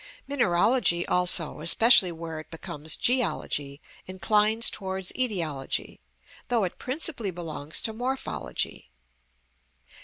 Mineralogy 0.27 1.05
also, 1.07 1.59
especially 1.59 2.11
where 2.11 2.39
it 2.39 2.49
becomes 2.49 2.95
geology, 2.95 3.79
inclines 4.07 4.71
towards 4.71 5.13
etiology, 5.15 5.99
though 6.47 6.63
it 6.63 6.79
principally 6.79 7.29
belongs 7.29 7.79
to 7.81 7.93
morphology. 7.93 8.89